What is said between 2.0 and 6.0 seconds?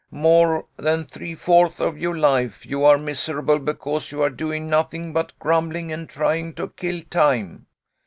life you are miserable because you are doing nothing but grumbling